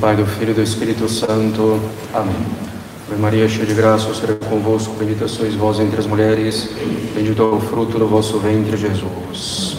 Pai, 0.00 0.14
do 0.14 0.24
Filho 0.24 0.52
e 0.52 0.54
do 0.54 0.62
Espírito 0.62 1.08
Santo. 1.08 1.80
Amém. 2.14 2.36
Ave 3.10 3.20
Maria, 3.20 3.48
cheia 3.48 3.66
de 3.66 3.74
graça, 3.74 4.08
o 4.08 4.14
Senhor 4.14 4.38
é 4.40 4.44
convosco, 4.46 4.94
bendita 4.94 5.26
sois 5.26 5.56
vós 5.56 5.80
entre 5.80 5.98
as 5.98 6.06
mulheres, 6.06 6.70
bendito 7.16 7.42
é 7.42 7.44
o 7.44 7.58
fruto 7.58 7.98
do 7.98 8.06
vosso 8.06 8.38
ventre, 8.38 8.76
Jesus. 8.76 9.76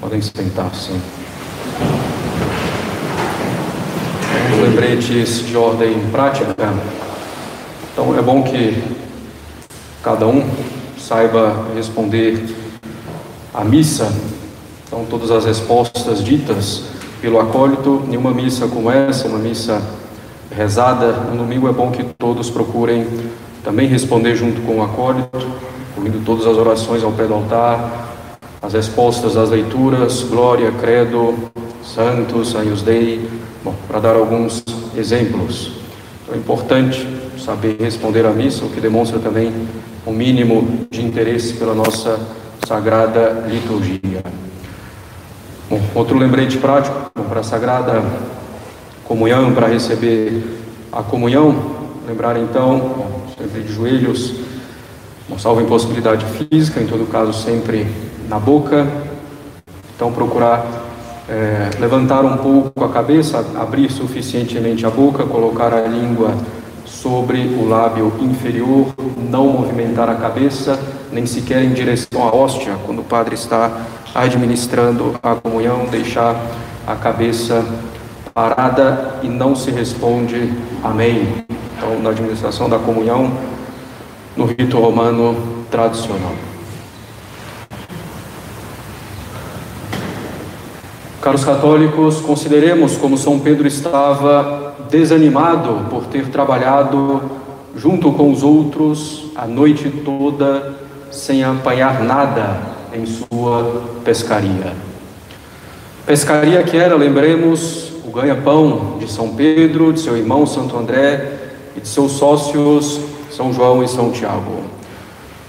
Podem 0.00 0.22
sentar-se. 0.22 0.92
Lembretes 4.62 5.46
de 5.46 5.54
ordem 5.54 6.00
prática. 6.10 6.54
Então 7.92 8.18
é 8.18 8.22
bom 8.22 8.42
que 8.42 8.82
cada 10.02 10.26
um 10.26 10.48
saiba 10.96 11.66
responder 11.74 12.63
à 13.54 13.64
missa. 13.64 14.12
Então, 14.86 15.04
todas 15.08 15.30
as 15.30 15.44
respostas 15.44 16.22
ditas 16.22 16.82
pelo 17.20 17.40
acólito, 17.40 18.02
nenhuma 18.06 18.32
missa 18.32 18.66
como 18.66 18.90
essa, 18.90 19.28
uma 19.28 19.38
missa 19.38 19.80
rezada 20.50 21.12
no 21.12 21.38
domingo, 21.38 21.68
é 21.68 21.72
bom 21.72 21.90
que 21.90 22.04
todos 22.18 22.50
procurem 22.50 23.06
também 23.62 23.88
responder 23.88 24.34
junto 24.34 24.60
com 24.62 24.78
o 24.78 24.82
acólito, 24.82 25.46
ouvindo 25.96 26.22
todas 26.24 26.46
as 26.46 26.56
orações 26.56 27.02
ao 27.02 27.12
pé 27.12 27.24
do 27.26 27.34
altar, 27.34 28.18
as 28.60 28.72
respostas 28.72 29.34
das 29.34 29.50
leituras, 29.50 30.22
glória, 30.22 30.70
credo, 30.72 31.34
santos, 31.82 32.54
agnus 32.54 32.82
dei, 32.82 33.28
bom, 33.62 33.74
para 33.88 34.00
dar 34.00 34.16
alguns 34.16 34.62
exemplos. 34.96 35.72
Então, 36.22 36.34
é 36.34 36.38
importante 36.38 37.08
saber 37.38 37.76
responder 37.80 38.26
à 38.26 38.30
missa, 38.30 38.64
o 38.64 38.70
que 38.70 38.80
demonstra 38.80 39.18
também 39.18 39.52
um 40.06 40.12
mínimo 40.12 40.86
de 40.90 41.02
interesse 41.02 41.54
pela 41.54 41.74
nossa 41.74 42.18
sagrada 42.66 43.44
liturgia. 43.48 44.22
Bom, 45.68 45.80
outro 45.94 46.16
lembrete 46.16 46.58
prático 46.58 47.10
para 47.28 47.40
a 47.40 47.42
sagrada 47.42 48.02
comunhão, 49.04 49.52
para 49.52 49.66
receber 49.66 50.42
a 50.92 51.02
comunhão, 51.02 51.54
lembrar 52.06 52.36
então, 52.38 53.06
sempre 53.38 53.62
de 53.62 53.72
joelhos, 53.72 54.34
salvo 55.38 55.60
impossibilidade 55.60 56.24
física, 56.24 56.80
em 56.80 56.86
todo 56.86 57.10
caso 57.10 57.32
sempre 57.32 57.86
na 58.28 58.38
boca, 58.38 58.86
então 59.94 60.12
procurar 60.12 60.64
é, 61.28 61.70
levantar 61.80 62.24
um 62.24 62.36
pouco 62.36 62.84
a 62.84 62.88
cabeça, 62.88 63.44
abrir 63.56 63.90
suficientemente 63.90 64.86
a 64.86 64.90
boca, 64.90 65.24
colocar 65.24 65.72
a 65.72 65.86
língua 65.86 66.34
sobre 66.84 67.40
o 67.40 67.68
lábio 67.68 68.12
inferior, 68.20 68.94
não 69.30 69.48
movimentar 69.48 70.08
a 70.08 70.14
cabeça, 70.14 70.78
nem 71.14 71.24
sequer 71.26 71.62
em 71.62 71.72
direção 71.72 72.26
à 72.26 72.34
hóstia, 72.34 72.76
quando 72.84 72.98
o 72.98 73.04
padre 73.04 73.36
está 73.36 73.82
administrando 74.12 75.14
a 75.22 75.36
comunhão, 75.36 75.86
deixar 75.86 76.34
a 76.84 76.96
cabeça 76.96 77.64
parada 78.34 79.20
e 79.22 79.28
não 79.28 79.54
se 79.54 79.70
responde 79.70 80.52
amém. 80.82 81.44
Então, 81.76 82.00
na 82.02 82.10
administração 82.10 82.68
da 82.68 82.80
comunhão, 82.80 83.32
no 84.36 84.44
rito 84.44 84.76
romano 84.76 85.36
tradicional. 85.70 86.34
Caros 91.22 91.44
católicos, 91.44 92.20
consideremos 92.20 92.96
como 92.96 93.16
São 93.16 93.38
Pedro 93.38 93.68
estava 93.68 94.74
desanimado 94.90 95.86
por 95.88 96.06
ter 96.06 96.26
trabalhado 96.26 97.22
junto 97.76 98.12
com 98.12 98.32
os 98.32 98.42
outros 98.42 99.30
a 99.36 99.46
noite 99.46 99.88
toda 100.04 100.84
sem 101.14 101.44
apanhar 101.44 102.02
nada 102.02 102.58
em 102.92 103.06
sua 103.06 103.82
pescaria. 104.04 104.72
Pescaria 106.04 106.62
que 106.62 106.76
era, 106.76 106.96
lembremos, 106.96 107.92
o 108.04 108.10
ganha-pão 108.10 108.98
de 108.98 109.10
São 109.10 109.34
Pedro, 109.34 109.92
de 109.92 110.00
seu 110.00 110.16
irmão 110.16 110.44
Santo 110.46 110.76
André 110.76 111.32
e 111.76 111.80
de 111.80 111.88
seus 111.88 112.12
sócios 112.12 113.00
São 113.30 113.52
João 113.52 113.82
e 113.82 113.88
São 113.88 114.10
Tiago. 114.10 114.64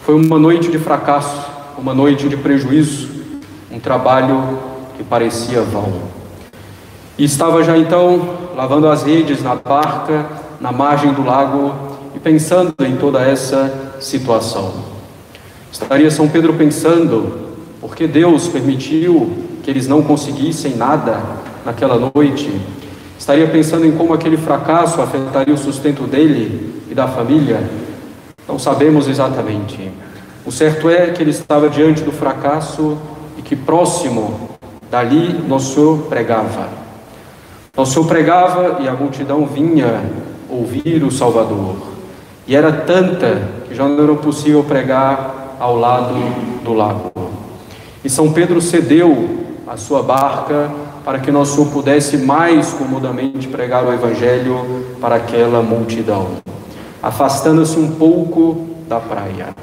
Foi 0.03 0.15
uma 0.15 0.39
noite 0.39 0.69
de 0.69 0.77
fracasso, 0.77 1.45
uma 1.77 1.93
noite 1.93 2.29
de 2.29 2.37
prejuízo, 2.37 3.09
um 3.71 3.79
trabalho 3.79 4.59
que 4.95 5.03
parecia 5.03 5.61
vão. 5.61 5.93
E 7.17 7.25
estava 7.25 7.63
já 7.63 7.77
então 7.77 8.29
lavando 8.55 8.87
as 8.87 9.03
redes 9.03 9.41
na 9.41 9.55
barca, 9.55 10.25
na 10.61 10.71
margem 10.71 11.11
do 11.11 11.23
lago 11.23 11.73
e 12.15 12.19
pensando 12.19 12.73
em 12.79 12.95
toda 12.95 13.19
essa 13.21 13.97
situação. 13.99 14.94
Estaria 15.75 16.09
São 16.09 16.29
Pedro 16.29 16.53
pensando 16.53 17.49
por 17.81 17.97
que 17.97 18.07
Deus 18.07 18.47
permitiu 18.47 19.29
que 19.61 19.69
eles 19.69 19.89
não 19.89 20.01
conseguissem 20.01 20.73
nada 20.73 21.21
naquela 21.65 21.99
noite. 22.15 22.49
Estaria 23.19 23.45
pensando 23.47 23.85
em 23.85 23.91
como 23.91 24.13
aquele 24.13 24.37
fracasso 24.37 25.01
afetaria 25.01 25.53
o 25.53 25.57
sustento 25.57 26.03
dele 26.03 26.81
e 26.89 26.95
da 26.95 27.09
família. 27.09 27.61
Não 28.47 28.57
sabemos 28.57 29.09
exatamente. 29.09 29.91
O 30.45 30.51
certo 30.51 30.89
é 30.89 31.07
que 31.07 31.21
ele 31.21 31.31
estava 31.31 31.69
diante 31.69 32.03
do 32.03 32.11
fracasso 32.13 32.97
e 33.37 33.41
que 33.41 33.57
próximo 33.57 34.51
dali 34.89 35.43
Nosso 35.45 35.73
Senhor 35.73 36.03
pregava. 36.03 36.69
Então, 37.69 37.83
o 37.83 37.87
Senhor 37.87 38.07
pregava 38.07 38.81
e 38.81 38.87
a 38.87 38.93
multidão 38.93 39.45
vinha 39.45 40.03
ouvir 40.49 41.03
o 41.03 41.11
Salvador. 41.11 41.75
E 42.47 42.55
era 42.55 42.71
tanta 42.71 43.41
que 43.67 43.75
já 43.75 43.85
não 43.85 44.01
era 44.01 44.15
possível 44.15 44.63
pregar 44.63 45.44
ao 45.59 45.77
lado 45.77 46.15
do 46.63 46.73
lago. 46.73 47.11
E 48.03 48.09
São 48.09 48.31
Pedro 48.31 48.61
cedeu 48.61 49.45
a 49.67 49.77
sua 49.77 50.03
barca 50.03 50.69
para 51.03 51.19
que 51.19 51.31
nosso 51.31 51.55
Senhor 51.55 51.71
pudesse 51.71 52.17
mais 52.17 52.73
comodamente 52.73 53.47
pregar 53.47 53.85
o 53.85 53.93
Evangelho 53.93 54.85
para 54.99 55.15
aquela 55.15 55.61
multidão, 55.61 56.37
afastando-se 57.01 57.77
um 57.77 57.91
pouco 57.91 58.67
da 58.87 58.99
praia. 58.99 59.55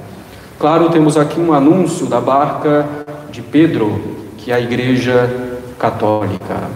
Claro, 0.58 0.90
temos 0.90 1.16
aqui 1.16 1.40
um 1.40 1.52
anúncio 1.52 2.06
da 2.06 2.20
barca 2.20 2.88
de 3.30 3.42
Pedro, 3.42 4.00
que 4.38 4.52
é 4.52 4.54
a 4.54 4.60
Igreja 4.60 5.28
Católica. 5.78 6.70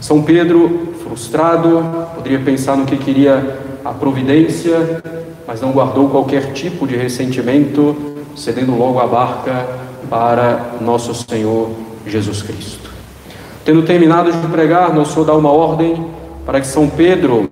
São 0.00 0.22
Pedro, 0.22 0.94
frustrado, 1.02 1.82
poderia 2.14 2.40
pensar 2.40 2.76
no 2.76 2.84
que 2.84 2.98
queria 2.98 3.58
a 3.82 3.92
providência, 3.92 5.02
mas 5.46 5.62
não 5.62 5.72
guardou 5.72 6.10
qualquer 6.10 6.52
tipo 6.52 6.86
de 6.86 6.96
ressentimento, 6.96 8.13
cedendo 8.36 8.76
logo 8.76 8.98
a 8.98 9.06
barca 9.06 9.66
para 10.08 10.74
nosso 10.80 11.14
Senhor 11.14 11.70
Jesus 12.06 12.42
Cristo. 12.42 12.90
Tendo 13.64 13.82
terminado 13.82 14.30
de 14.32 14.46
pregar, 14.48 14.94
nosso 14.94 15.12
Senhor 15.12 15.24
dá 15.24 15.34
uma 15.34 15.50
ordem 15.50 16.06
para 16.44 16.60
que 16.60 16.66
São 16.66 16.88
Pedro 16.88 17.48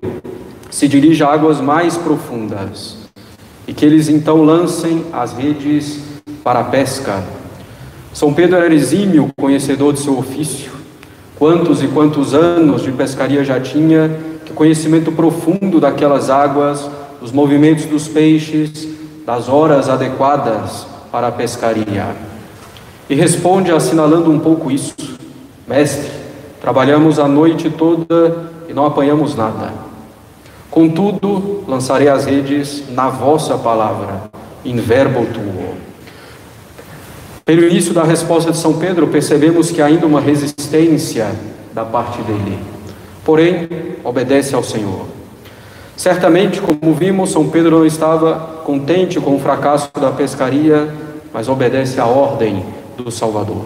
se 0.69 0.87
dirija 0.87 1.27
a 1.27 1.33
águas 1.33 1.59
mais 1.59 1.97
profundas 1.97 2.97
e 3.67 3.73
que 3.73 3.85
eles 3.85 4.09
então 4.09 4.43
lancem 4.43 5.05
as 5.11 5.33
redes 5.33 6.01
para 6.43 6.59
a 6.59 6.63
pesca. 6.63 7.23
São 8.13 8.33
Pedro 8.33 8.57
era 8.57 8.73
exímio 8.73 9.31
conhecedor 9.35 9.93
de 9.93 9.99
seu 9.99 10.17
ofício, 10.17 10.73
Quantos 11.43 11.83
e 11.83 11.87
quantos 11.87 12.33
anos 12.33 12.83
de 12.83 12.91
pescaria 12.91 13.43
já 13.43 13.59
tinha, 13.59 14.09
que 14.45 14.53
conhecimento 14.53 15.11
profundo 15.11 15.79
daquelas 15.79 16.29
águas, 16.29 16.89
dos 17.19 17.31
movimentos 17.31 17.85
dos 17.85 18.07
peixes, 18.07 18.87
das 19.25 19.47
horas 19.47 19.89
adequadas 19.89 20.85
para 21.11 21.27
a 21.27 21.31
pescaria. 21.31 22.15
E 23.09 23.15
responde 23.15 23.71
assinalando 23.71 24.31
um 24.31 24.39
pouco 24.39 24.71
isso: 24.71 24.95
Mestre, 25.67 26.09
trabalhamos 26.61 27.19
a 27.19 27.27
noite 27.27 27.69
toda 27.69 28.49
e 28.67 28.73
não 28.73 28.85
apanhamos 28.85 29.35
nada. 29.35 29.71
Contudo, 30.71 31.63
lançarei 31.67 32.09
as 32.09 32.25
redes 32.25 32.89
na 32.89 33.09
vossa 33.09 33.57
palavra, 33.57 34.23
in 34.65 34.77
verbo 34.77 35.25
tuo. 35.27 35.75
Pelo 37.45 37.67
início 37.67 37.93
da 37.93 38.03
resposta 38.03 38.51
de 38.51 38.57
São 38.57 38.79
Pedro, 38.79 39.07
percebemos 39.07 39.69
que 39.69 39.81
há 39.81 39.85
ainda 39.85 40.07
uma 40.07 40.21
resistência 40.21 41.29
da 41.73 41.83
parte 41.83 42.21
dele. 42.21 42.57
Porém, 43.23 43.67
obedece 44.03 44.55
ao 44.55 44.63
Senhor. 44.63 45.05
Certamente, 45.95 46.61
como 46.61 46.93
vimos, 46.93 47.31
São 47.31 47.49
Pedro 47.49 47.79
não 47.79 47.85
estava 47.85 48.52
contente 48.63 49.19
com 49.19 49.35
o 49.35 49.39
fracasso 49.39 49.91
da 49.99 50.11
pescaria, 50.11 50.93
mas 51.33 51.49
obedece 51.49 51.99
à 51.99 52.05
ordem 52.05 52.65
do 52.97 53.11
Salvador. 53.11 53.65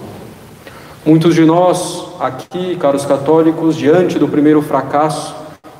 Muitos 1.06 1.36
de 1.36 1.46
nós 1.46 2.06
aqui, 2.20 2.76
caros 2.76 3.06
católicos, 3.06 3.76
diante 3.76 4.20
do 4.20 4.28
primeiro 4.28 4.62
fracasso 4.62 5.36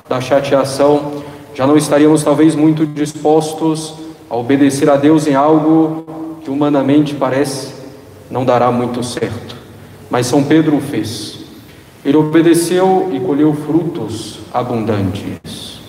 da 0.08 0.22
chateação, 0.22 1.24
já 1.54 1.66
não 1.66 1.76
estaríamos 1.76 2.24
talvez 2.24 2.56
muito 2.56 2.86
dispostos 2.86 3.96
a 4.30 4.36
obedecer 4.36 4.90
a 4.90 4.96
Deus 4.96 5.28
em 5.28 5.36
algo 5.36 6.06
que 6.44 6.50
humanamente 6.50 7.16
parece 7.16 7.74
não 8.30 8.46
dará 8.46 8.72
muito 8.72 9.04
certo. 9.04 9.56
Mas 10.10 10.28
São 10.28 10.44
Pedro 10.44 10.78
o 10.78 10.82
fez. 10.82 11.40
Ele 12.06 12.16
obedeceu 12.16 13.10
e 13.12 13.20
colheu 13.20 13.54
frutos 13.54 14.40
abundantes. 14.54 15.82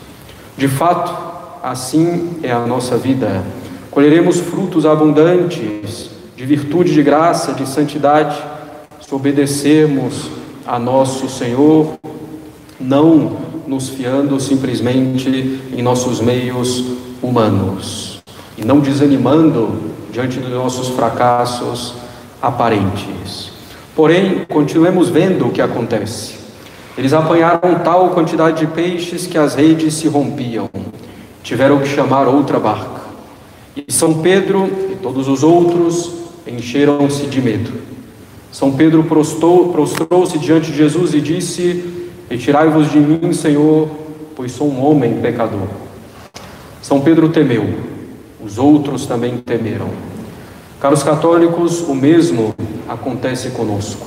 De 0.56 0.66
fato, 0.66 1.27
assim 1.62 2.38
é 2.42 2.52
a 2.52 2.66
nossa 2.66 2.96
vida. 2.96 3.42
Colheremos 3.90 4.38
frutos 4.40 4.86
abundantes 4.86 6.10
de 6.36 6.46
virtude, 6.46 6.92
de 6.92 7.02
graça, 7.02 7.52
de 7.52 7.66
santidade, 7.66 8.40
se 9.00 9.14
obedecermos 9.14 10.30
a 10.66 10.78
nosso 10.78 11.28
Senhor, 11.28 11.98
não 12.78 13.36
nos 13.66 13.88
fiando 13.88 14.38
simplesmente 14.38 15.60
em 15.76 15.82
nossos 15.82 16.20
meios 16.20 16.84
humanos 17.22 18.22
e 18.56 18.64
não 18.64 18.80
desanimando 18.80 19.94
diante 20.12 20.38
dos 20.38 20.50
nossos 20.50 20.88
fracassos 20.88 21.94
aparentes. 22.40 23.50
Porém, 23.94 24.44
continuemos 24.48 25.08
vendo 25.08 25.48
o 25.48 25.50
que 25.50 25.60
acontece. 25.60 26.36
Eles 26.96 27.12
apanharam 27.12 27.80
tal 27.84 28.10
quantidade 28.10 28.60
de 28.60 28.66
peixes 28.66 29.26
que 29.26 29.38
as 29.38 29.54
redes 29.54 29.94
se 29.94 30.08
rompiam. 30.08 30.68
Tiveram 31.42 31.78
que 31.80 31.88
chamar 31.88 32.28
outra 32.28 32.58
barca. 32.58 33.02
E 33.76 33.92
São 33.92 34.14
Pedro 34.14 34.68
e 34.92 34.96
todos 34.96 35.28
os 35.28 35.42
outros 35.42 36.12
encheram-se 36.46 37.26
de 37.26 37.40
medo. 37.40 37.72
São 38.50 38.72
Pedro 38.72 39.04
prostrou-se 39.04 40.38
diante 40.38 40.70
de 40.70 40.76
Jesus 40.76 41.14
e 41.14 41.20
disse: 41.20 41.84
Retirai-vos 42.28 42.90
de 42.90 42.98
mim, 42.98 43.32
Senhor, 43.32 43.88
pois 44.34 44.52
sou 44.52 44.68
um 44.68 44.84
homem 44.84 45.20
pecador. 45.20 45.68
São 46.82 47.00
Pedro 47.00 47.28
temeu, 47.28 47.74
os 48.44 48.58
outros 48.58 49.06
também 49.06 49.36
temeram. 49.38 49.88
Caros 50.80 51.02
católicos, 51.02 51.82
o 51.82 51.94
mesmo 51.94 52.54
acontece 52.88 53.50
conosco. 53.50 54.06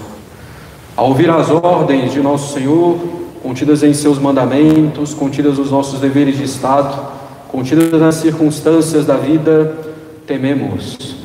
Ao 0.95 1.09
ouvir 1.09 1.29
as 1.29 1.49
ordens 1.49 2.11
de 2.11 2.19
nosso 2.19 2.53
Senhor, 2.53 2.97
contidas 3.43 3.83
em 3.83 3.93
seus 3.93 4.17
mandamentos, 4.17 5.13
contidas 5.13 5.57
nos 5.57 5.71
nossos 5.71 5.99
deveres 5.99 6.37
de 6.37 6.43
Estado, 6.43 7.20
contidas 7.51 7.99
nas 7.99 8.15
circunstâncias 8.15 9.05
da 9.05 9.17
vida, 9.17 9.75
tememos. 10.25 11.15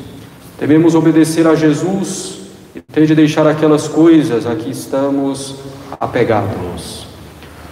Tememos 0.59 0.93
obedecer 0.93 1.47
a 1.47 1.55
Jesus 1.55 2.39
e 2.75 2.81
ter 2.81 3.05
de 3.05 3.15
deixar 3.15 3.47
aquelas 3.47 3.87
coisas 3.87 4.45
a 4.45 4.55
que 4.55 4.69
estamos 4.69 5.55
apegados. 5.99 7.07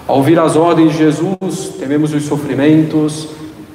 Ao 0.07 0.17
ouvir 0.17 0.39
as 0.39 0.55
ordens 0.55 0.93
de 0.93 0.99
Jesus, 0.99 1.73
tememos 1.77 2.13
os 2.13 2.23
sofrimentos, 2.23 3.27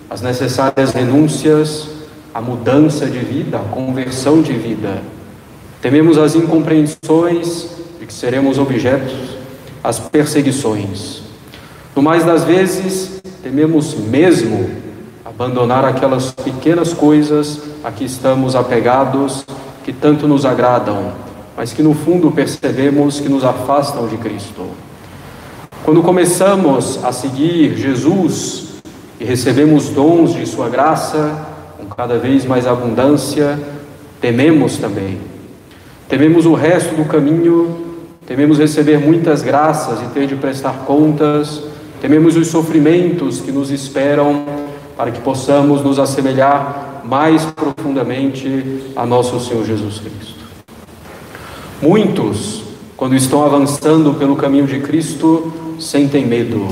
as 0.09 0.23
necessárias 0.23 0.93
renúncias, 0.93 1.89
a 2.33 2.41
mudança 2.41 3.07
de 3.07 3.19
vida, 3.19 3.59
a 3.59 3.75
conversão 3.75 4.41
de 4.41 4.53
vida. 4.53 5.03
Tememos 5.83 6.17
as 6.17 6.35
incompreensões 6.35 7.69
de 7.99 8.07
que 8.07 8.13
seremos 8.13 8.59
objetos, 8.59 9.37
as 9.83 9.99
perseguições. 9.99 11.23
No 11.95 12.03
mais 12.03 12.25
das 12.25 12.45
vezes, 12.45 13.21
tememos 13.43 13.95
mesmo 13.95 14.71
abandonar 15.25 15.85
aquelas 15.85 16.33
pequenas 16.33 16.93
coisas 16.93 17.61
a 17.83 17.91
que 17.91 18.05
estamos 18.05 18.55
apegados, 18.55 19.45
que 19.85 19.93
tanto 19.93 20.29
nos 20.29 20.45
agradam, 20.45 21.13
mas 21.57 21.73
que 21.73 21.83
no 21.83 21.95
fundo 21.95 22.31
percebemos 22.31 23.21
que 23.21 23.29
nos 23.29 23.45
afastam 23.45 24.07
de 24.07 24.17
Cristo. 24.17 24.67
Quando 25.85 26.03
começamos 26.03 27.03
a 27.03 27.13
seguir 27.13 27.77
Jesus 27.77 28.75
e 29.19 29.25
recebemos 29.25 29.89
dons 29.89 30.35
de 30.35 30.47
Sua 30.47 30.69
graça, 30.69 31.49
cada 31.97 32.19
vez 32.19 32.47
mais 32.47 32.67
abundância, 32.67 33.59
tememos 34.23 34.79
também. 34.79 35.19
Tememos 36.09 36.47
o 36.47 36.55
resto 36.55 36.95
do 36.95 37.05
caminho, 37.05 37.77
tememos 38.27 38.59
receber 38.59 38.99
muitas 38.99 39.43
graças 39.43 40.01
e 40.01 40.07
ter 40.07 40.27
de 40.27 40.35
prestar 40.35 40.85
contas, 40.87 41.63
tememos 42.01 42.37
os 42.37 42.49
sofrimentos 42.49 43.41
que 43.41 43.53
nos 43.53 43.71
esperam 43.71 44.45
para 44.97 45.11
que 45.11 45.21
possamos 45.21 45.83
nos 45.83 45.99
assemelhar 45.99 47.03
mais 47.05 47.45
profundamente 47.45 48.93
a 48.97 49.05
nosso 49.05 49.39
Senhor 49.41 49.65
Jesus 49.65 49.99
Cristo. 49.99 50.41
Muitos, 51.83 52.63
quando 52.97 53.15
estão 53.15 53.45
avançando 53.45 54.15
pelo 54.15 54.37
caminho 54.37 54.67
de 54.67 54.81
Cristo, 54.81 55.53
sentem 55.79 56.27
medo. 56.27 56.67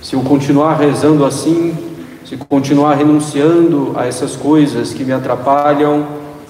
Se 0.00 0.14
eu 0.14 0.20
continuar 0.20 0.74
rezando 0.74 1.24
assim, 1.24 1.76
se 2.24 2.36
continuar 2.36 2.94
renunciando 2.94 3.92
a 3.96 4.06
essas 4.06 4.34
coisas 4.34 4.92
que 4.92 5.04
me 5.04 5.12
atrapalham, 5.12 6.06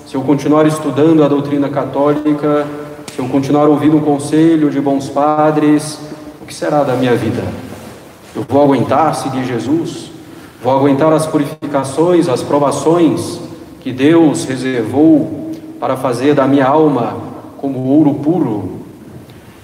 se 0.07 0.15
eu 0.15 0.23
continuar 0.23 0.67
estudando 0.67 1.23
a 1.23 1.29
doutrina 1.29 1.69
católica, 1.69 2.67
se 3.15 3.19
eu 3.19 3.29
continuar 3.29 3.67
ouvindo 3.67 3.99
o 3.99 4.01
conselho 4.01 4.71
de 4.71 4.81
bons 4.81 5.09
padres, 5.09 5.99
o 6.41 6.47
que 6.47 6.55
será 6.55 6.83
da 6.83 6.95
minha 6.95 7.15
vida? 7.15 7.66
Eu 8.37 8.45
vou 8.47 8.63
aguentar 8.63 9.15
seguir 9.15 9.47
Jesus? 9.47 10.11
Vou 10.63 10.71
aguentar 10.71 11.11
as 11.11 11.27
purificações, 11.27 12.29
as 12.29 12.43
provações 12.43 13.41
que 13.81 13.91
Deus 13.91 14.45
reservou 14.45 15.53
para 15.81 15.97
fazer 15.97 16.35
da 16.35 16.47
minha 16.47 16.67
alma 16.67 17.17
como 17.57 17.83
ouro 17.87 18.13
puro? 18.17 18.81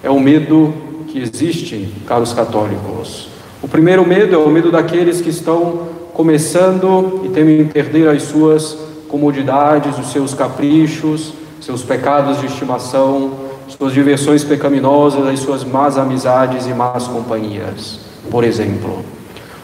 É 0.01 0.09
o 0.09 0.19
medo 0.19 0.73
que 1.07 1.21
existe, 1.21 1.93
caros 2.07 2.33
católicos. 2.33 3.29
O 3.61 3.67
primeiro 3.67 4.03
medo 4.07 4.33
é 4.33 4.37
o 4.39 4.49
medo 4.49 4.71
daqueles 4.71 5.21
que 5.21 5.29
estão 5.29 5.89
começando 6.11 7.21
e 7.25 7.29
temem 7.29 7.65
perder 7.65 8.09
as 8.09 8.23
suas 8.23 8.75
comodidades, 9.07 9.99
os 9.99 10.11
seus 10.11 10.33
caprichos, 10.33 11.31
seus 11.61 11.83
pecados 11.83 12.39
de 12.39 12.47
estimação, 12.47 13.33
suas 13.67 13.93
diversões 13.93 14.43
pecaminosas, 14.43 15.27
as 15.27 15.39
suas 15.39 15.63
más 15.63 15.95
amizades 15.95 16.65
e 16.65 16.73
más 16.73 17.07
companhias, 17.07 17.99
por 18.29 18.43
exemplo. 18.43 19.03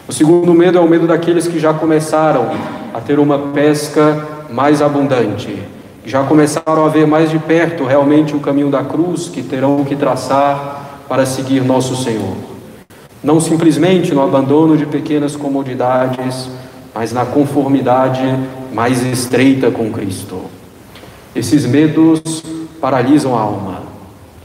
O 0.08 0.12
segundo 0.12 0.54
medo 0.54 0.78
é 0.78 0.82
o 0.82 0.88
medo 0.88 1.06
daqueles 1.06 1.48
que 1.48 1.60
já 1.60 1.74
começaram 1.74 2.50
a 2.94 3.00
ter 3.00 3.20
uma 3.20 3.38
pesca 3.54 4.28
mais 4.50 4.82
abundante, 4.82 5.56
já 6.06 6.24
começaram 6.24 6.86
a 6.86 6.90
ver 6.90 7.06
mais 7.06 7.30
de 7.30 7.38
perto 7.38 7.84
realmente 7.84 8.36
o 8.36 8.40
caminho 8.40 8.70
da 8.70 8.84
cruz 8.84 9.28
que 9.28 9.44
terão 9.44 9.84
que 9.86 9.96
traçar 9.96 11.04
para 11.08 11.26
seguir 11.26 11.64
nosso 11.64 11.96
Senhor. 11.96 12.36
Não 13.24 13.40
simplesmente 13.40 14.14
no 14.14 14.24
abandono 14.24 14.78
de 14.78 14.86
pequenas 14.86 15.36
comodidades, 15.36 16.50
mas 16.96 17.14
na 17.14 17.26
conformidade 17.26 18.24
mais 18.74 19.04
estreita 19.04 19.70
com 19.70 19.92
Cristo. 19.92 20.42
Esses 21.36 21.66
medos 21.66 22.44
paralisam 22.82 23.38
a 23.38 23.42
alma. 23.42 23.84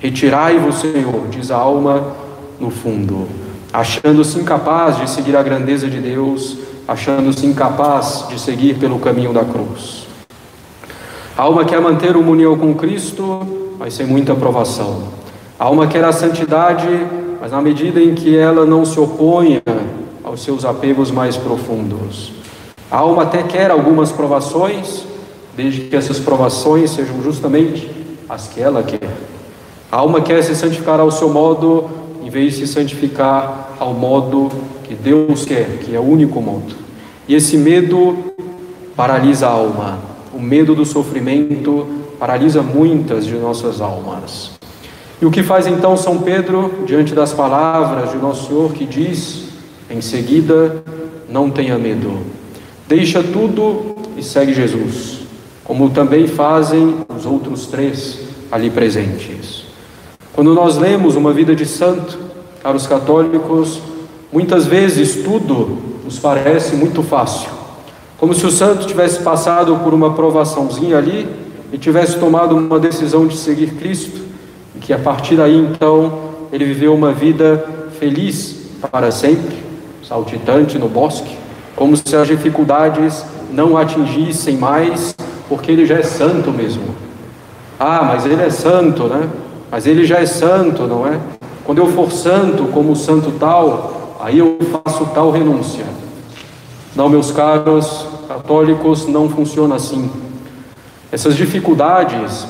Retirai-vos, 0.00 0.80
Senhor, 0.80 1.28
diz 1.30 1.50
a 1.50 1.56
alma 1.56 2.14
no 2.60 2.70
fundo, 2.70 3.26
achando-se 3.74 4.38
incapaz 4.38 4.98
de 4.98 5.10
seguir 5.10 5.36
a 5.36 5.42
grandeza 5.42 5.88
de 5.88 5.98
Deus, 5.98 6.58
achando-se 6.86 7.44
incapaz 7.44 8.24
de 8.28 8.38
seguir 8.38 8.76
pelo 8.78 9.00
caminho 9.00 9.32
da 9.32 9.44
cruz. 9.44 10.06
A 11.36 11.42
alma 11.42 11.64
quer 11.64 11.80
manter 11.80 12.16
uma 12.16 12.30
união 12.30 12.56
com 12.56 12.72
Cristo, 12.72 13.40
mas 13.76 13.94
sem 13.94 14.06
muita 14.06 14.32
aprovação. 14.32 15.08
A 15.58 15.64
alma 15.64 15.88
quer 15.88 16.04
a 16.04 16.12
santidade, 16.12 16.86
mas 17.40 17.50
na 17.50 17.60
medida 17.60 18.00
em 18.00 18.14
que 18.14 18.36
ela 18.36 18.64
não 18.64 18.84
se 18.84 19.00
oponha 19.00 19.60
aos 20.22 20.44
seus 20.44 20.64
apegos 20.64 21.10
mais 21.10 21.36
profundos. 21.36 22.30
A 22.88 22.98
alma 22.98 23.24
até 23.24 23.42
quer 23.42 23.72
algumas 23.72 24.12
provações, 24.12 25.04
desde 25.56 25.80
que 25.80 25.96
essas 25.96 26.20
provações 26.20 26.92
sejam 26.92 27.20
justamente 27.24 27.90
as 28.28 28.46
que 28.46 28.60
ela 28.60 28.84
quer. 28.84 29.10
A 29.90 29.96
alma 29.96 30.20
quer 30.20 30.44
se 30.44 30.54
santificar 30.54 31.00
ao 31.00 31.10
seu 31.10 31.28
modo, 31.28 32.03
vez 32.34 32.56
se 32.56 32.66
santificar 32.66 33.76
ao 33.78 33.94
modo 33.94 34.50
que 34.82 34.92
Deus 34.92 35.44
quer, 35.44 35.78
que 35.78 35.94
é 35.94 36.00
o 36.00 36.02
único 36.02 36.42
modo. 36.42 36.74
E 37.28 37.34
esse 37.36 37.56
medo 37.56 38.34
paralisa 38.96 39.46
a 39.46 39.50
alma. 39.50 40.00
O 40.32 40.40
medo 40.40 40.74
do 40.74 40.84
sofrimento 40.84 41.86
paralisa 42.18 42.60
muitas 42.60 43.24
de 43.24 43.34
nossas 43.34 43.80
almas. 43.80 44.50
E 45.22 45.24
o 45.24 45.30
que 45.30 45.44
faz 45.44 45.68
então 45.68 45.96
São 45.96 46.18
Pedro 46.18 46.82
diante 46.84 47.14
das 47.14 47.32
palavras 47.32 48.10
de 48.10 48.16
Nosso 48.16 48.48
Senhor 48.48 48.72
que 48.72 48.84
diz 48.84 49.44
em 49.88 50.00
seguida: 50.00 50.82
Não 51.28 51.52
tenha 51.52 51.78
medo, 51.78 52.18
deixa 52.88 53.22
tudo 53.22 53.94
e 54.16 54.24
segue 54.24 54.52
Jesus, 54.52 55.20
como 55.62 55.90
também 55.90 56.26
fazem 56.26 56.96
os 57.16 57.24
outros 57.24 57.68
três 57.68 58.18
ali 58.50 58.70
presentes. 58.70 59.66
Quando 60.32 60.52
nós 60.52 60.76
lemos 60.76 61.14
uma 61.14 61.32
vida 61.32 61.54
de 61.54 61.64
santo, 61.64 62.23
caros 62.64 62.86
católicos, 62.86 63.78
muitas 64.32 64.64
vezes 64.64 65.22
tudo 65.22 65.76
nos 66.02 66.18
parece 66.18 66.74
muito 66.74 67.02
fácil, 67.02 67.50
como 68.16 68.32
se 68.32 68.46
o 68.46 68.50
santo 68.50 68.86
tivesse 68.86 69.22
passado 69.22 69.76
por 69.84 69.92
uma 69.92 70.14
provaçãozinha 70.14 70.96
ali 70.96 71.28
e 71.70 71.76
tivesse 71.76 72.18
tomado 72.18 72.56
uma 72.56 72.80
decisão 72.80 73.26
de 73.26 73.36
seguir 73.36 73.74
Cristo 73.74 74.18
e 74.74 74.78
que 74.78 74.94
a 74.94 74.98
partir 74.98 75.36
daí 75.36 75.54
então 75.58 76.20
ele 76.50 76.64
viveu 76.64 76.94
uma 76.94 77.12
vida 77.12 77.66
feliz 77.98 78.56
para 78.90 79.10
sempre, 79.10 79.58
saltitante 80.02 80.78
no 80.78 80.88
bosque, 80.88 81.36
como 81.76 81.94
se 81.94 82.16
as 82.16 82.26
dificuldades 82.26 83.26
não 83.52 83.76
atingissem 83.76 84.56
mais, 84.56 85.14
porque 85.50 85.70
ele 85.70 85.84
já 85.84 85.96
é 85.96 86.02
santo 86.02 86.50
mesmo. 86.50 86.94
Ah, 87.78 88.02
mas 88.02 88.24
ele 88.24 88.42
é 88.42 88.48
santo, 88.48 89.04
né? 89.04 89.28
Mas 89.70 89.86
ele 89.86 90.06
já 90.06 90.20
é 90.20 90.26
santo, 90.26 90.84
não 90.84 91.06
é? 91.06 91.20
Quando 91.64 91.78
eu 91.78 91.86
for 91.86 92.12
santo, 92.12 92.64
como 92.66 92.94
santo 92.94 93.32
tal, 93.40 94.16
aí 94.20 94.38
eu 94.38 94.58
faço 94.70 95.06
tal 95.14 95.30
renúncia. 95.30 95.84
Não, 96.94 97.08
meus 97.08 97.30
caros 97.30 98.06
católicos, 98.28 99.06
não 99.06 99.28
funciona 99.28 99.76
assim. 99.76 100.10
Essas 101.10 101.36
dificuldades 101.36 102.46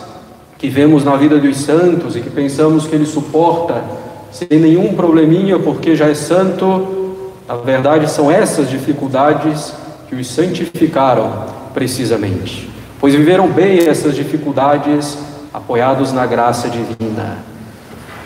que 0.58 0.68
vemos 0.68 1.04
na 1.04 1.16
vida 1.16 1.38
dos 1.38 1.58
santos 1.58 2.16
e 2.16 2.20
que 2.20 2.30
pensamos 2.30 2.86
que 2.86 2.94
ele 2.94 3.06
suporta 3.06 3.84
sem 4.32 4.58
nenhum 4.58 4.94
probleminha 4.94 5.58
porque 5.60 5.94
já 5.94 6.08
é 6.08 6.14
santo, 6.14 7.14
na 7.46 7.54
verdade 7.54 8.10
são 8.10 8.30
essas 8.30 8.68
dificuldades 8.68 9.72
que 10.08 10.16
os 10.16 10.26
santificaram 10.26 11.44
precisamente, 11.72 12.68
pois 12.98 13.14
viveram 13.14 13.46
bem 13.48 13.86
essas 13.86 14.16
dificuldades 14.16 15.16
apoiados 15.52 16.12
na 16.12 16.26
graça 16.26 16.68
divina. 16.68 17.53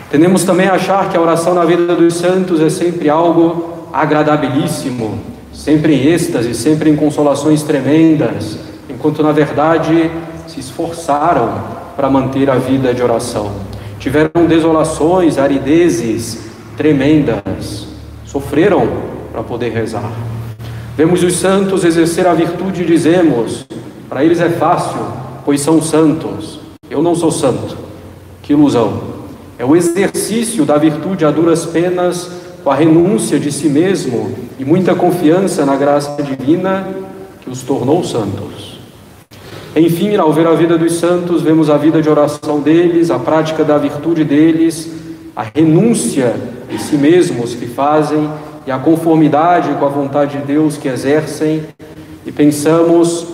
Tendemos 0.09 0.43
também 0.43 0.67
a 0.67 0.73
achar 0.73 1.09
que 1.09 1.15
a 1.15 1.21
oração 1.21 1.53
na 1.53 1.63
vida 1.63 1.95
dos 1.95 2.15
santos 2.15 2.59
é 2.61 2.69
sempre 2.69 3.09
algo 3.09 3.87
agradabilíssimo, 3.93 5.19
sempre 5.53 5.93
em 5.93 6.07
êxtase, 6.07 6.55
sempre 6.55 6.89
em 6.89 6.95
consolações 6.95 7.61
tremendas, 7.61 8.57
enquanto 8.89 9.21
na 9.21 9.31
verdade 9.31 10.09
se 10.47 10.59
esforçaram 10.59 11.63
para 11.95 12.09
manter 12.09 12.49
a 12.49 12.55
vida 12.55 12.91
de 12.91 13.03
oração. 13.03 13.51
Tiveram 13.99 14.47
desolações, 14.47 15.37
aridezes 15.37 16.39
tremendas, 16.75 17.87
sofreram 18.25 18.87
para 19.31 19.43
poder 19.43 19.69
rezar. 19.69 20.09
Vemos 20.97 21.21
os 21.21 21.35
santos 21.35 21.83
exercer 21.83 22.25
a 22.25 22.33
virtude 22.33 22.81
e 22.81 22.85
dizemos: 22.85 23.67
para 24.09 24.23
eles 24.23 24.41
é 24.41 24.49
fácil, 24.49 24.99
pois 25.45 25.61
são 25.61 25.79
santos. 25.81 26.59
Eu 26.89 27.03
não 27.03 27.13
sou 27.13 27.31
santo. 27.31 27.77
Que 28.41 28.53
ilusão. 28.53 29.08
É 29.59 29.65
o 29.65 29.75
exercício 29.75 30.63
da 30.63 30.77
virtude 30.77 31.25
a 31.25 31.31
duras 31.31 31.65
penas, 31.65 32.31
com 32.63 32.71
a 32.71 32.75
renúncia 32.75 33.37
de 33.37 33.51
si 33.51 33.67
mesmo 33.67 34.33
e 34.57 34.63
muita 34.63 34.95
confiança 34.95 35.65
na 35.65 35.75
graça 35.75 36.23
divina 36.23 36.87
que 37.41 37.49
os 37.49 37.61
tornou 37.61 38.01
santos. 38.01 38.79
Enfim, 39.75 40.15
ao 40.15 40.31
ver 40.31 40.47
a 40.47 40.53
vida 40.53 40.77
dos 40.77 40.93
santos, 40.93 41.41
vemos 41.41 41.69
a 41.69 41.75
vida 41.75 42.01
de 42.01 42.09
oração 42.09 42.61
deles, 42.61 43.11
a 43.11 43.19
prática 43.19 43.65
da 43.65 43.77
virtude 43.77 44.23
deles, 44.23 44.93
a 45.35 45.43
renúncia 45.43 46.33
de 46.69 46.77
si 46.81 46.95
mesmos 46.95 47.53
que 47.53 47.67
fazem 47.67 48.29
e 48.65 48.71
a 48.71 48.79
conformidade 48.79 49.73
com 49.73 49.85
a 49.85 49.89
vontade 49.89 50.37
de 50.37 50.45
Deus 50.45 50.77
que 50.77 50.87
exercem, 50.87 51.63
e 52.25 52.31
pensamos 52.31 53.27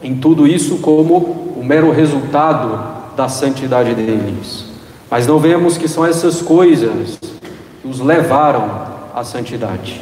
em 0.00 0.14
tudo 0.14 0.46
isso 0.46 0.78
como 0.78 1.16
o 1.56 1.64
mero 1.64 1.90
resultado 1.90 3.16
da 3.16 3.28
santidade 3.28 3.94
deles. 3.96 4.65
Mas 5.10 5.26
não 5.26 5.38
vemos 5.38 5.78
que 5.78 5.86
são 5.86 6.04
essas 6.04 6.42
coisas 6.42 7.18
que 7.80 7.88
os 7.88 8.00
levaram 8.00 8.68
à 9.14 9.22
santidade 9.22 10.00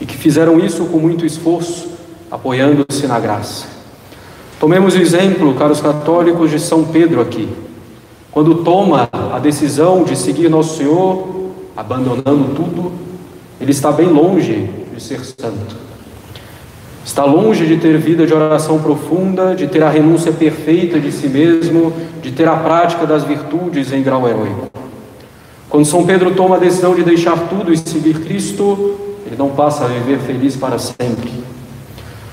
e 0.00 0.06
que 0.06 0.16
fizeram 0.16 0.58
isso 0.58 0.86
com 0.86 0.98
muito 0.98 1.24
esforço, 1.24 1.88
apoiando-se 2.30 3.06
na 3.06 3.20
graça. 3.20 3.66
Tomemos 4.58 4.94
o 4.94 4.98
exemplo, 4.98 5.54
caros 5.54 5.80
católicos, 5.80 6.50
de 6.50 6.58
São 6.58 6.84
Pedro 6.84 7.20
aqui. 7.20 7.48
Quando 8.30 8.56
toma 8.56 9.08
a 9.32 9.38
decisão 9.38 10.04
de 10.04 10.16
seguir 10.16 10.48
Nosso 10.48 10.76
Senhor, 10.76 11.50
abandonando 11.76 12.54
tudo, 12.54 12.92
ele 13.60 13.70
está 13.70 13.90
bem 13.90 14.08
longe 14.08 14.68
de 14.94 15.02
ser 15.02 15.24
santo. 15.24 15.76
Está 17.04 17.24
longe 17.24 17.66
de 17.66 17.78
ter 17.78 17.96
vida 17.98 18.26
de 18.26 18.34
oração 18.34 18.80
profunda, 18.80 19.54
de 19.54 19.66
ter 19.66 19.82
a 19.82 19.88
renúncia 19.88 20.32
perfeita 20.32 21.00
de 21.00 21.10
si 21.10 21.28
mesmo, 21.28 21.92
de 22.22 22.30
ter 22.30 22.46
a 22.46 22.56
prática 22.56 23.06
das 23.06 23.24
virtudes 23.24 23.92
em 23.92 24.02
grau 24.02 24.28
heróico. 24.28 24.70
Quando 25.68 25.84
São 25.84 26.04
Pedro 26.04 26.34
toma 26.34 26.56
a 26.56 26.58
decisão 26.58 26.94
de 26.94 27.02
deixar 27.02 27.38
tudo 27.48 27.72
e 27.72 27.76
seguir 27.76 28.20
Cristo, 28.20 28.96
ele 29.26 29.36
não 29.36 29.50
passa 29.50 29.84
a 29.84 29.88
viver 29.88 30.18
feliz 30.18 30.56
para 30.56 30.78
sempre. 30.78 31.32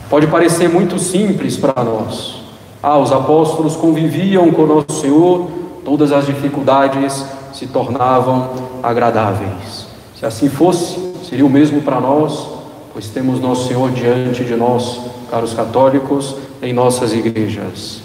Pode 0.09 0.27
parecer 0.27 0.69
muito 0.69 0.97
simples 0.97 1.55
para 1.55 1.83
nós. 1.83 2.41
Ah, 2.81 2.97
os 2.97 3.11
apóstolos 3.11 3.75
conviviam 3.75 4.51
com 4.51 4.65
nosso 4.65 5.01
Senhor, 5.01 5.49
todas 5.83 6.11
as 6.11 6.25
dificuldades 6.25 7.25
se 7.53 7.67
tornavam 7.67 8.49
agradáveis. 8.81 9.87
Se 10.17 10.25
assim 10.25 10.49
fosse, 10.49 10.97
seria 11.27 11.45
o 11.45 11.49
mesmo 11.49 11.81
para 11.81 11.99
nós, 11.99 12.56
pois 12.97 13.09
temos 13.09 13.39
nosso 13.39 13.67
Senhor 13.67 13.91
diante 13.91 14.43
de 14.43 14.55
nós, 14.55 15.01
caros 15.29 15.53
católicos, 15.53 16.35
em 16.63 16.73
nossas 16.73 17.13
igrejas. 17.13 18.01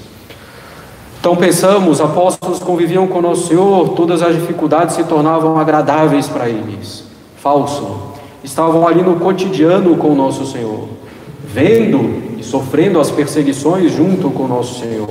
Então 1.18 1.34
pensamos, 1.34 1.98
apóstolos 1.98 2.58
conviviam 2.58 3.06
com 3.06 3.22
nosso 3.22 3.48
Senhor, 3.48 3.88
todas 3.94 4.20
as 4.20 4.34
dificuldades 4.34 4.94
se 4.94 5.04
tornavam 5.04 5.58
agradáveis 5.58 6.28
para 6.28 6.46
eles. 6.46 7.04
Falso. 7.38 8.12
Estavam 8.44 8.86
ali 8.86 9.00
no 9.00 9.16
cotidiano 9.16 9.96
com 9.96 10.14
nosso 10.14 10.44
Senhor, 10.44 10.86
vendo 11.42 12.38
e 12.38 12.44
sofrendo 12.44 13.00
as 13.00 13.10
perseguições 13.10 13.92
junto 13.92 14.28
com 14.28 14.46
nosso 14.46 14.78
Senhor 14.78 15.08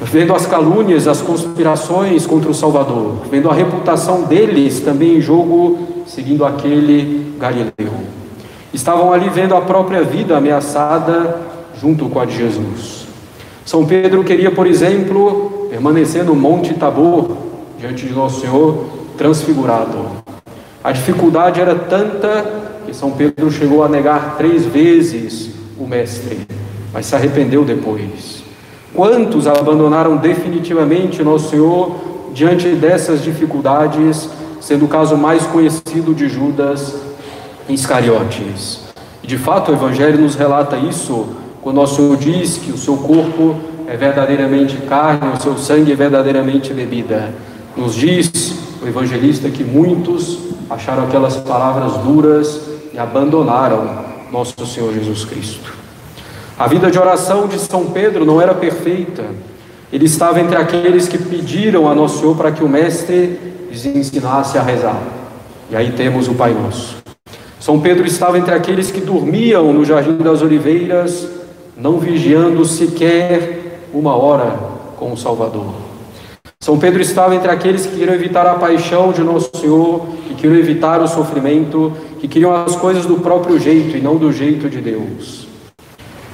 vendo 0.00 0.34
as 0.34 0.46
calúnias, 0.46 1.06
as 1.06 1.22
conspirações 1.22 2.26
contra 2.26 2.50
o 2.50 2.54
Salvador, 2.54 3.18
vendo 3.30 3.48
a 3.48 3.54
reputação 3.54 4.22
deles 4.22 4.80
também 4.80 5.18
em 5.18 5.20
jogo, 5.20 5.78
seguindo 6.06 6.44
aquele 6.44 7.36
Galileu. 7.38 8.21
Estavam 8.72 9.12
ali 9.12 9.28
vendo 9.28 9.54
a 9.54 9.60
própria 9.60 10.02
vida 10.02 10.36
ameaçada 10.36 11.36
junto 11.80 12.08
com 12.08 12.18
a 12.18 12.24
de 12.24 12.36
Jesus. 12.36 13.06
São 13.66 13.84
Pedro 13.84 14.24
queria, 14.24 14.50
por 14.50 14.66
exemplo, 14.66 15.68
permanecer 15.68 16.24
no 16.24 16.34
Monte 16.34 16.72
Tabor, 16.74 17.36
diante 17.78 18.06
de 18.06 18.12
Nosso 18.12 18.40
Senhor, 18.40 18.86
transfigurado. 19.18 20.22
A 20.82 20.90
dificuldade 20.90 21.60
era 21.60 21.74
tanta 21.74 22.44
que 22.86 22.94
São 22.94 23.10
Pedro 23.10 23.50
chegou 23.50 23.84
a 23.84 23.88
negar 23.88 24.36
três 24.36 24.64
vezes 24.64 25.50
o 25.78 25.86
Mestre, 25.86 26.46
mas 26.92 27.06
se 27.06 27.14
arrependeu 27.14 27.64
depois. 27.64 28.42
Quantos 28.94 29.46
abandonaram 29.46 30.16
definitivamente 30.16 31.22
nosso 31.22 31.50
Senhor 31.50 31.94
diante 32.32 32.68
dessas 32.68 33.22
dificuldades, 33.22 34.28
sendo 34.60 34.86
o 34.86 34.88
caso 34.88 35.16
mais 35.16 35.46
conhecido 35.46 36.14
de 36.14 36.28
Judas 36.28 37.11
Iscariotes? 37.72 38.80
E 39.22 39.26
de 39.26 39.38
fato 39.38 39.70
o 39.70 39.74
Evangelho 39.74 40.18
nos 40.18 40.34
relata 40.34 40.76
isso, 40.76 41.28
quando 41.60 41.76
nosso 41.76 41.96
Senhor 41.96 42.16
diz 42.16 42.58
que 42.58 42.72
o 42.72 42.76
seu 42.76 42.96
corpo 42.96 43.56
é 43.86 43.96
verdadeiramente 43.96 44.76
carne, 44.88 45.32
o 45.36 45.40
seu 45.40 45.56
sangue 45.56 45.92
é 45.92 45.94
verdadeiramente 45.94 46.72
bebida. 46.72 47.32
Nos 47.76 47.94
diz 47.94 48.30
o 48.82 48.86
evangelista 48.86 49.48
que 49.48 49.62
muitos 49.62 50.38
acharam 50.68 51.04
aquelas 51.04 51.36
palavras 51.36 51.92
duras 51.98 52.60
e 52.92 52.98
abandonaram 52.98 54.04
nosso 54.30 54.66
Senhor 54.66 54.92
Jesus 54.92 55.24
Cristo. 55.24 55.72
A 56.58 56.66
vida 56.66 56.90
de 56.90 56.98
oração 56.98 57.46
de 57.46 57.58
São 57.58 57.86
Pedro 57.86 58.24
não 58.24 58.40
era 58.40 58.54
perfeita. 58.54 59.24
Ele 59.92 60.06
estava 60.06 60.40
entre 60.40 60.56
aqueles 60.56 61.06
que 61.06 61.18
pediram 61.18 61.90
a 61.90 61.94
Nosso 61.94 62.20
Senhor 62.20 62.36
para 62.36 62.50
que 62.50 62.64
o 62.64 62.68
Mestre 62.68 63.38
lhes 63.70 63.84
ensinasse 63.84 64.56
a 64.56 64.62
rezar. 64.62 65.00
E 65.70 65.76
aí 65.76 65.92
temos 65.92 66.28
o 66.28 66.34
Pai 66.34 66.54
Nosso. 66.54 67.01
São 67.62 67.78
Pedro 67.78 68.04
estava 68.04 68.36
entre 68.36 68.52
aqueles 68.52 68.90
que 68.90 69.00
dormiam 69.00 69.72
no 69.72 69.84
Jardim 69.84 70.16
das 70.16 70.42
Oliveiras, 70.42 71.28
não 71.76 71.96
vigiando 71.96 72.64
sequer 72.64 73.86
uma 73.94 74.16
hora 74.16 74.58
com 74.96 75.12
o 75.12 75.16
Salvador. 75.16 75.72
São 76.58 76.76
Pedro 76.76 77.00
estava 77.00 77.36
entre 77.36 77.52
aqueles 77.52 77.86
que 77.86 77.96
queriam 77.96 78.16
evitar 78.16 78.44
a 78.48 78.54
paixão 78.54 79.12
de 79.12 79.22
Nosso 79.22 79.52
Senhor, 79.56 80.04
que 80.26 80.34
queriam 80.34 80.58
evitar 80.58 81.00
o 81.00 81.06
sofrimento, 81.06 81.92
que 82.18 82.26
queriam 82.26 82.52
as 82.52 82.74
coisas 82.74 83.06
do 83.06 83.20
próprio 83.20 83.60
jeito 83.60 83.96
e 83.96 84.00
não 84.00 84.16
do 84.16 84.32
jeito 84.32 84.68
de 84.68 84.80
Deus. 84.80 85.46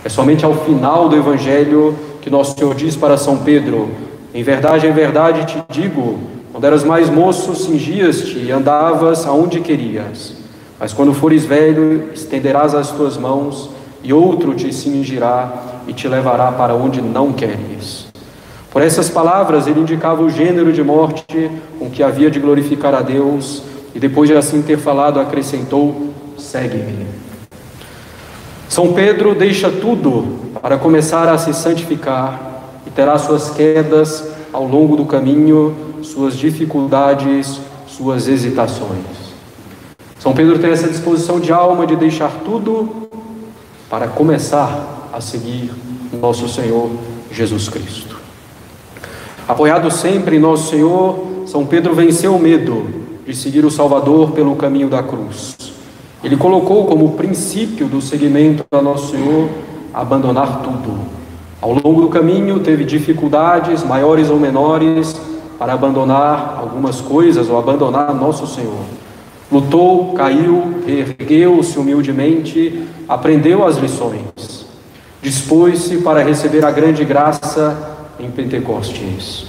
É 0.02 0.08
somente 0.08 0.47
ao 0.47 0.54
final 0.54 1.11
do 1.11 1.16
Evangelho 1.16 1.94
que 2.23 2.30
nosso 2.30 2.56
Senhor 2.58 2.75
diz 2.75 2.97
para 2.97 3.18
São 3.18 3.37
Pedro: 3.37 3.90
Em 4.32 4.42
verdade, 4.42 4.87
em 4.87 4.92
verdade 4.92 5.44
te 5.44 5.62
digo, 5.68 6.20
quando 6.52 6.64
eras 6.64 6.85
mais 6.85 7.11
moço, 7.11 7.54
cingias-te 7.54 8.38
e 8.38 8.50
andavas 8.50 9.26
aonde 9.26 9.61
querias. 9.61 10.48
Mas 10.78 10.92
quando 10.92 11.12
fores 11.12 11.44
velho, 11.44 12.11
estenderás 12.14 12.75
as 12.75 12.90
tuas 12.90 13.16
mãos, 13.16 13.70
e 14.02 14.12
outro 14.12 14.54
te 14.54 14.73
cingirá 14.73 15.52
e 15.88 15.92
te 15.92 16.06
levará 16.06 16.52
para 16.52 16.75
onde 16.75 17.02
não 17.02 17.32
queres. 17.32 18.06
Por 18.70 18.82
essas 18.82 19.08
palavras, 19.08 19.66
ele 19.66 19.80
indicava 19.80 20.23
o 20.23 20.30
gênero 20.30 20.73
de 20.73 20.82
morte 20.85 21.50
com 21.78 21.90
que 21.90 22.02
havia 22.02 22.30
de 22.30 22.38
glorificar 22.38 22.94
a 22.94 23.00
Deus, 23.00 23.62
e 23.94 23.99
depois 23.99 24.28
de 24.28 24.37
assim 24.37 24.62
ter 24.62 24.78
falado, 24.78 25.18
acrescentou: 25.18 26.12
Segue-me. 26.37 27.06
São 28.68 28.92
Pedro 28.92 29.35
deixa 29.35 29.70
tudo 29.70 30.52
para 30.61 30.76
começar 30.76 31.28
a 31.28 31.38
se 31.38 31.54
santificar 31.54 32.62
e 32.87 32.90
terá 32.90 33.18
suas 33.18 33.50
quedas 33.50 34.28
ao 34.52 34.66
longo 34.66 34.97
do 34.97 35.06
caminho, 35.06 35.75
suas 36.02 36.37
dificuldades, 36.37 37.61
suas 37.87 38.28
hesitações. 38.28 39.27
São 40.28 40.35
Pedro 40.35 40.58
tem 40.58 40.70
essa 40.70 40.87
disposição 40.87 41.40
de 41.40 41.50
alma 41.50 41.87
de 41.87 41.97
deixar 41.97 42.30
tudo 42.44 43.08
para 43.88 44.08
começar 44.08 45.08
a 45.11 45.23
seguir 45.23 45.70
nosso 46.20 46.47
Senhor 46.50 46.90
Jesus 47.32 47.70
Cristo. 47.70 48.20
Apoiado 49.49 49.90
sempre 49.90 50.37
em 50.37 50.38
nosso 50.38 50.68
Senhor, 50.68 51.18
São 51.47 51.64
Pedro 51.64 51.94
venceu 51.94 52.37
o 52.37 52.38
medo 52.38 52.87
de 53.26 53.35
seguir 53.35 53.64
o 53.64 53.70
Salvador 53.70 54.32
pelo 54.32 54.54
caminho 54.54 54.90
da 54.90 55.02
cruz. 55.02 55.56
Ele 56.23 56.37
colocou 56.37 56.85
como 56.85 57.12
princípio 57.12 57.87
do 57.87 58.02
seguimento 58.02 58.66
a 58.70 58.82
Nosso 58.82 59.12
Senhor 59.12 59.49
abandonar 59.94 60.61
tudo. 60.61 60.99
Ao 61.58 61.73
longo 61.73 62.02
do 62.02 62.08
caminho 62.11 62.61
teve 62.61 62.85
dificuldades, 62.85 63.82
maiores 63.82 64.28
ou 64.28 64.38
menores, 64.38 65.18
para 65.58 65.73
abandonar 65.73 66.58
algumas 66.61 67.00
coisas 67.00 67.49
ou 67.49 67.58
abandonar 67.58 68.14
nosso 68.14 68.47
Senhor. 68.47 68.98
Lutou, 69.50 70.12
caiu, 70.12 70.83
ergueu-se 70.87 71.78
humildemente, 71.78 72.87
aprendeu 73.09 73.67
as 73.67 73.78
lições. 73.78 74.67
Dispôs-se 75.23 75.99
para 75.99 76.23
receber 76.23 76.64
a 76.64 76.71
grande 76.71 77.05
graça 77.05 77.97
em 78.21 78.31
Pentecostes. 78.31 79.47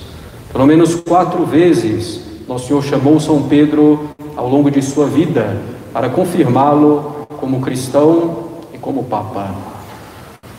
Pelo 0.52 0.66
menos 0.66 0.96
quatro 0.96 1.46
vezes, 1.46 2.22
nosso 2.48 2.68
Senhor 2.68 2.84
chamou 2.84 3.20
São 3.20 3.44
Pedro 3.44 4.10
ao 4.36 4.50
longo 4.50 4.72
de 4.72 4.82
sua 4.82 5.06
vida 5.06 5.58
para 5.94 6.10
confirmá-lo 6.10 7.28
como 7.38 7.60
cristão 7.60 8.46
e 8.74 8.78
como 8.78 9.04
Papa. 9.04 9.54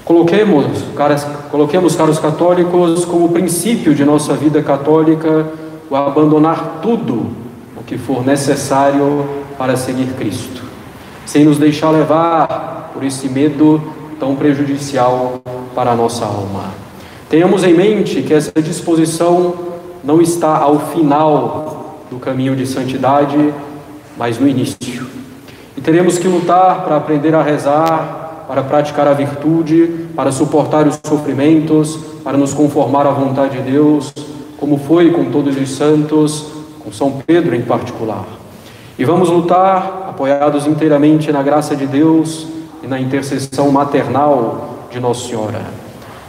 Coloquemos, 0.04 0.66
caras, 0.94 1.26
coloquemos, 1.50 1.96
caros 1.96 2.18
católicos, 2.18 3.04
como 3.06 3.30
princípio 3.30 3.94
de 3.94 4.04
nossa 4.04 4.34
vida 4.34 4.62
católica 4.62 5.48
o 5.88 5.96
abandonar 5.96 6.80
tudo 6.82 7.49
o 7.80 7.82
que 7.82 7.96
for 7.96 8.24
necessário 8.24 9.26
para 9.56 9.74
seguir 9.74 10.12
Cristo, 10.18 10.62
sem 11.24 11.44
nos 11.44 11.58
deixar 11.58 11.90
levar 11.90 12.90
por 12.92 13.02
esse 13.02 13.28
medo 13.28 13.82
tão 14.18 14.36
prejudicial 14.36 15.40
para 15.74 15.92
a 15.92 15.96
nossa 15.96 16.26
alma. 16.26 16.74
Tenhamos 17.30 17.64
em 17.64 17.72
mente 17.72 18.22
que 18.22 18.34
essa 18.34 18.52
disposição 18.60 19.54
não 20.04 20.20
está 20.20 20.58
ao 20.58 20.78
final 20.78 22.04
do 22.10 22.18
caminho 22.18 22.54
de 22.54 22.66
santidade, 22.66 23.54
mas 24.18 24.38
no 24.38 24.46
início. 24.46 25.06
E 25.76 25.80
teremos 25.80 26.18
que 26.18 26.28
lutar 26.28 26.84
para 26.84 26.96
aprender 26.96 27.34
a 27.34 27.42
rezar, 27.42 28.44
para 28.46 28.62
praticar 28.62 29.08
a 29.08 29.14
virtude, 29.14 30.08
para 30.14 30.30
suportar 30.32 30.86
os 30.86 30.98
sofrimentos, 31.06 31.98
para 32.22 32.36
nos 32.36 32.52
conformar 32.52 33.06
à 33.06 33.10
vontade 33.10 33.56
de 33.56 33.70
Deus, 33.70 34.12
como 34.58 34.76
foi 34.76 35.10
com 35.12 35.26
todos 35.26 35.56
os 35.56 35.70
santos, 35.70 36.59
com 36.82 36.92
São 36.92 37.22
Pedro 37.26 37.54
em 37.54 37.62
particular. 37.62 38.24
E 38.98 39.04
vamos 39.04 39.28
lutar 39.30 40.06
apoiados 40.08 40.66
inteiramente 40.66 41.32
na 41.32 41.42
graça 41.42 41.74
de 41.74 41.86
Deus 41.86 42.46
e 42.82 42.86
na 42.86 43.00
intercessão 43.00 43.70
maternal 43.70 44.88
de 44.90 45.00
Nossa 45.00 45.26
Senhora. 45.28 45.62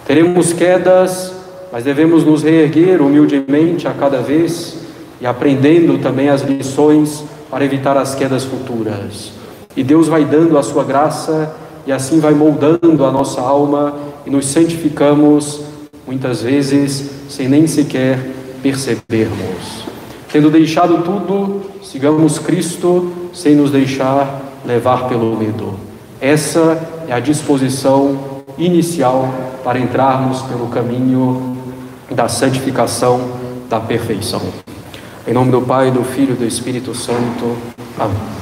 Teremos 0.06 0.54
quedas, 0.54 1.34
mas 1.72 1.84
devemos 1.84 2.24
nos 2.24 2.44
reerguer 2.44 3.02
humildemente 3.02 3.88
a 3.88 3.94
cada 3.94 4.22
vez 4.22 4.78
e 5.20 5.26
aprendendo 5.26 6.02
também 6.02 6.30
as 6.30 6.42
lições 6.42 7.24
para 7.50 7.66
evitar 7.66 7.98
as 7.98 8.16
quedas 8.16 8.44
futuras. 8.44 9.32
E 9.76 9.84
Deus 9.84 10.08
vai 10.08 10.26
dando 10.26 10.58
a 10.58 10.64
sua 10.64 10.84
graça 10.84 11.56
e 11.86 11.92
assim 11.92 12.20
vai 12.20 12.34
moldando 12.34 13.06
a 13.06 13.12
nossa 13.12 13.42
alma 13.42 13.96
e 14.26 14.30
nos 14.30 14.46
santificamos, 14.48 15.62
muitas 16.06 16.42
vezes 16.42 17.10
sem 17.30 17.48
nem 17.48 17.68
sequer 17.68 18.20
percebermos. 18.62 19.91
Tendo 20.32 20.50
deixado 20.50 21.04
tudo, 21.04 21.62
sigamos 21.84 22.40
Cristo 22.40 23.12
sem 23.34 23.54
nos 23.54 23.70
deixar 23.70 24.42
levar 24.66 25.10
pelo 25.10 25.36
medo. 25.36 25.74
Essa 26.22 27.04
é 27.08 27.12
a 27.12 27.20
disposição 27.20 28.44
inicial 28.58 29.28
para 29.64 29.78
entrarmos 29.78 30.42
pelo 30.44 30.68
caminho 30.68 31.58
da 32.10 32.30
santificação, 32.30 33.20
da 33.70 33.80
perfeição. 33.80 34.42
Em 35.28 35.34
nome 35.34 35.52
do 35.52 35.62
Pai, 35.62 35.92
do 35.92 36.04
Filho 36.04 36.34
e 36.34 36.38
do 36.38 36.46
Espírito 36.46 36.96
Santo. 36.96 37.58
Amém. 38.00 38.41